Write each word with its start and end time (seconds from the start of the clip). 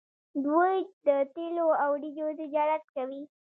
دوی 0.45 0.73
د 1.05 1.07
تیلو 1.33 1.65
او 1.83 1.89
وریجو 1.95 2.27
تجارت 2.41 2.83
کوي. 2.95 3.23